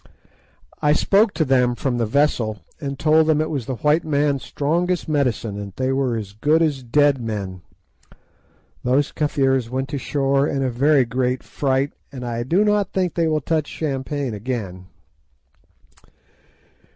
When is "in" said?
10.47-10.63